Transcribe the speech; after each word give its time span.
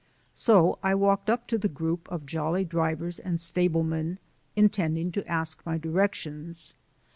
So 0.33 0.79
I 0.81 0.95
walked 0.95 1.29
up 1.29 1.45
to 1.45 1.59
the 1.59 1.67
group 1.69 2.11
of 2.11 2.25
jolly 2.25 2.65
drivers 2.65 3.19
and 3.19 3.39
stablemen 3.39 4.17
intending 4.55 5.11
to 5.11 5.27
ask 5.27 5.63
my 5.63 5.77
directions. 5.77 6.73